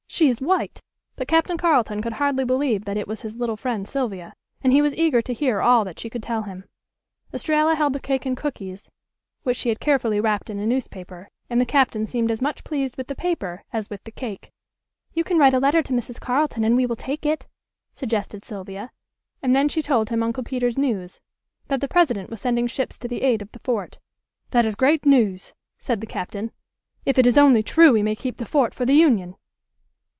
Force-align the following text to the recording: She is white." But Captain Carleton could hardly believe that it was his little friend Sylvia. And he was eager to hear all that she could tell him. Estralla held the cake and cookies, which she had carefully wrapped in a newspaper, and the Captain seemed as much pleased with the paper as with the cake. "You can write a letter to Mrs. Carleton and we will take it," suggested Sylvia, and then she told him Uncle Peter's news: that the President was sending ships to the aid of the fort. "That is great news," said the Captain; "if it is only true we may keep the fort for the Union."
She 0.13 0.27
is 0.27 0.41
white." 0.41 0.81
But 1.15 1.29
Captain 1.29 1.57
Carleton 1.57 2.01
could 2.01 2.11
hardly 2.13 2.43
believe 2.43 2.83
that 2.85 2.97
it 2.97 3.07
was 3.07 3.21
his 3.21 3.37
little 3.37 3.55
friend 3.55 3.87
Sylvia. 3.87 4.33
And 4.61 4.73
he 4.73 4.81
was 4.81 4.93
eager 4.95 5.21
to 5.21 5.33
hear 5.33 5.61
all 5.61 5.85
that 5.85 5.97
she 5.99 6.09
could 6.11 6.21
tell 6.21 6.43
him. 6.43 6.65
Estralla 7.33 7.75
held 7.75 7.93
the 7.93 7.99
cake 7.99 8.25
and 8.25 8.35
cookies, 8.35 8.91
which 9.43 9.55
she 9.55 9.69
had 9.69 9.79
carefully 9.79 10.19
wrapped 10.19 10.49
in 10.49 10.59
a 10.59 10.65
newspaper, 10.65 11.29
and 11.49 11.59
the 11.61 11.65
Captain 11.65 12.05
seemed 12.05 12.29
as 12.29 12.41
much 12.41 12.65
pleased 12.65 12.97
with 12.97 13.07
the 13.07 13.15
paper 13.15 13.63
as 13.71 13.89
with 13.89 14.03
the 14.03 14.11
cake. 14.11 14.51
"You 15.13 15.23
can 15.23 15.37
write 15.39 15.53
a 15.53 15.59
letter 15.59 15.81
to 15.81 15.93
Mrs. 15.93 16.19
Carleton 16.19 16.65
and 16.65 16.75
we 16.75 16.85
will 16.85 16.97
take 16.97 17.25
it," 17.25 17.47
suggested 17.93 18.43
Sylvia, 18.43 18.91
and 19.41 19.55
then 19.55 19.69
she 19.69 19.81
told 19.81 20.09
him 20.09 20.21
Uncle 20.23 20.43
Peter's 20.43 20.77
news: 20.77 21.21
that 21.67 21.79
the 21.79 21.87
President 21.87 22.29
was 22.29 22.41
sending 22.41 22.67
ships 22.67 22.99
to 22.99 23.07
the 23.07 23.21
aid 23.21 23.41
of 23.41 23.51
the 23.53 23.59
fort. 23.59 23.97
"That 24.51 24.65
is 24.65 24.75
great 24.75 25.05
news," 25.05 25.53
said 25.79 26.01
the 26.01 26.05
Captain; 26.07 26.51
"if 27.05 27.17
it 27.17 27.25
is 27.25 27.37
only 27.37 27.63
true 27.63 27.93
we 27.93 28.03
may 28.03 28.13
keep 28.15 28.35
the 28.37 28.45
fort 28.45 28.73
for 28.75 28.85
the 28.85 28.93
Union." 28.95 29.35